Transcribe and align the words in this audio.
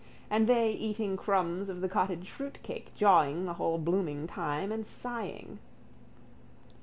And 0.31 0.47
they 0.47 0.71
eating 0.71 1.15
crumbs 1.15 1.69
of 1.69 1.79
the 1.79 1.87
cottage 1.87 2.27
fruitcake, 2.31 2.91
jawing 2.95 3.45
the 3.45 3.53
whole 3.53 3.77
blooming 3.77 4.25
time 4.25 4.71
and 4.71 4.83
sighing. 4.83 5.59